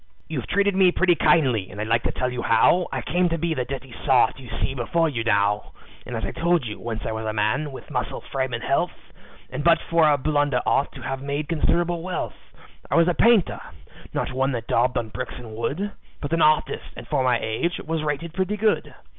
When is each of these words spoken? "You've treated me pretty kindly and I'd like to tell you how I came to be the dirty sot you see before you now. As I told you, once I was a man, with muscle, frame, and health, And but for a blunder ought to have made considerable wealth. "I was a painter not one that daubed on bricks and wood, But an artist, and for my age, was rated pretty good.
"You've 0.27 0.47
treated 0.47 0.75
me 0.75 0.91
pretty 0.91 1.13
kindly 1.13 1.69
and 1.69 1.79
I'd 1.79 1.85
like 1.85 2.01
to 2.05 2.11
tell 2.11 2.33
you 2.33 2.41
how 2.41 2.87
I 2.91 3.03
came 3.03 3.29
to 3.29 3.37
be 3.37 3.53
the 3.53 3.65
dirty 3.65 3.93
sot 4.03 4.39
you 4.39 4.49
see 4.59 4.73
before 4.73 5.07
you 5.07 5.23
now. 5.23 5.73
As 6.07 6.25
I 6.25 6.31
told 6.31 6.65
you, 6.65 6.79
once 6.79 7.01
I 7.05 7.11
was 7.11 7.23
a 7.27 7.33
man, 7.33 7.71
with 7.71 7.91
muscle, 7.91 8.19
frame, 8.31 8.51
and 8.51 8.63
health, 8.63 9.13
And 9.51 9.63
but 9.63 9.77
for 9.91 10.09
a 10.11 10.17
blunder 10.17 10.59
ought 10.65 10.91
to 10.93 11.01
have 11.03 11.21
made 11.21 11.47
considerable 11.49 12.01
wealth. 12.01 12.33
"I 12.89 12.95
was 12.95 13.07
a 13.07 13.13
painter 13.13 13.61
not 14.11 14.33
one 14.33 14.53
that 14.53 14.65
daubed 14.65 14.97
on 14.97 15.09
bricks 15.09 15.35
and 15.37 15.55
wood, 15.55 15.91
But 16.19 16.33
an 16.33 16.41
artist, 16.41 16.93
and 16.95 17.07
for 17.07 17.23
my 17.23 17.37
age, 17.39 17.77
was 17.77 18.01
rated 18.01 18.33
pretty 18.33 18.57
good. 18.57 18.95